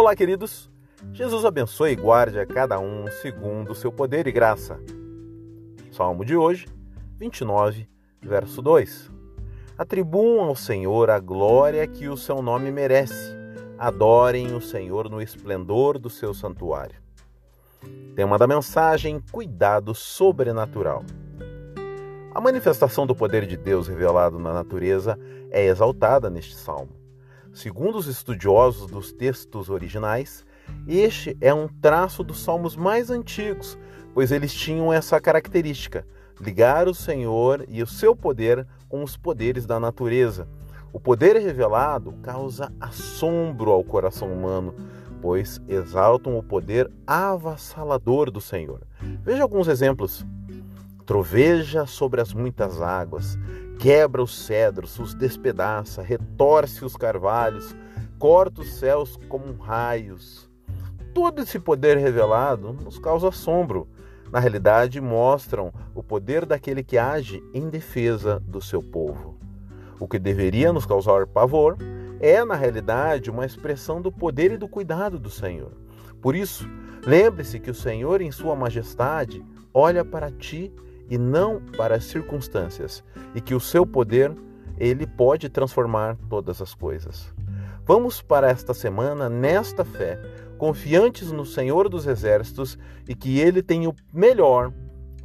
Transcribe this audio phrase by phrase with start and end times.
[0.00, 0.70] Olá, queridos.
[1.12, 4.78] Jesus abençoe e guarde a cada um segundo o seu poder e graça.
[5.90, 6.68] Salmo de hoje,
[7.18, 7.88] 29,
[8.22, 9.10] verso 2.
[9.76, 13.36] Atribuam ao Senhor a glória que o seu nome merece.
[13.76, 17.02] Adorem o Senhor no esplendor do seu santuário.
[18.14, 21.02] Tema da mensagem: Cuidado sobrenatural.
[22.32, 25.18] A manifestação do poder de Deus revelado na natureza
[25.50, 26.97] é exaltada neste salmo.
[27.58, 30.46] Segundo os estudiosos dos textos originais,
[30.86, 33.76] este é um traço dos salmos mais antigos,
[34.14, 36.06] pois eles tinham essa característica:
[36.40, 40.46] ligar o Senhor e o seu poder com os poderes da natureza.
[40.92, 44.72] O poder revelado causa assombro ao coração humano,
[45.20, 48.82] pois exaltam o poder avassalador do Senhor.
[49.24, 50.24] Veja alguns exemplos.
[51.04, 53.36] Troveja sobre as muitas águas,
[53.78, 57.76] quebra os cedros, os despedaça, retorce os carvalhos,
[58.18, 60.50] corta os céus como raios.
[61.14, 63.88] Todo esse poder revelado nos causa assombro.
[64.32, 69.38] Na realidade, mostram o poder daquele que age em defesa do seu povo.
[69.98, 71.76] O que deveria nos causar pavor
[72.20, 75.72] é, na realidade, uma expressão do poder e do cuidado do Senhor.
[76.20, 76.68] Por isso,
[77.06, 80.72] lembre-se que o Senhor, em Sua majestade, olha para ti
[81.08, 83.02] e não para as circunstâncias,
[83.34, 84.32] e que o seu poder
[84.78, 87.34] ele pode transformar todas as coisas.
[87.84, 90.20] Vamos para esta semana nesta fé,
[90.58, 92.78] confiantes no Senhor dos Exércitos
[93.08, 94.72] e que ele tem o melhor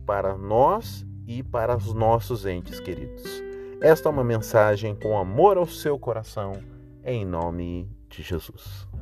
[0.06, 3.44] para nós e para os nossos entes queridos.
[3.81, 6.53] Esta é uma mensagem com amor ao seu coração,
[7.03, 8.92] em nome de Jesus.